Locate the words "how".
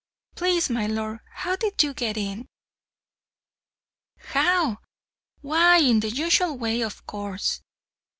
1.31-1.55, 4.17-4.79